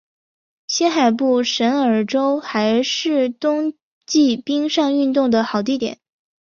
[0.65, 3.75] 新罕布什尔州还是冬
[4.07, 5.99] 季冰上运动的好地点。